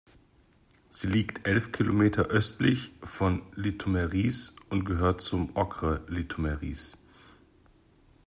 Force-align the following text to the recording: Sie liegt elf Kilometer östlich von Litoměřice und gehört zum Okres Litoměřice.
Sie 0.89 1.05
liegt 1.05 1.45
elf 1.45 1.71
Kilometer 1.71 2.23
östlich 2.23 2.91
von 3.03 3.43
Litoměřice 3.53 4.51
und 4.71 4.83
gehört 4.83 5.21
zum 5.21 5.55
Okres 5.55 5.99
Litoměřice. 6.07 6.97